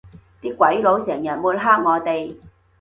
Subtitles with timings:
[0.41, 2.35] 啲鬼佬成日抹黑我哋